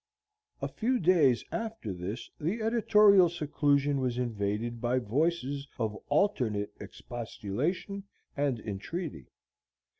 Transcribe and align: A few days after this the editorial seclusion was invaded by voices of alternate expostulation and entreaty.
A 0.63 0.67
few 0.67 0.97
days 0.97 1.45
after 1.51 1.93
this 1.93 2.27
the 2.39 2.63
editorial 2.63 3.29
seclusion 3.29 3.99
was 4.01 4.17
invaded 4.17 4.81
by 4.81 4.97
voices 4.97 5.67
of 5.77 5.95
alternate 6.09 6.71
expostulation 6.79 8.05
and 8.35 8.59
entreaty. 8.61 9.27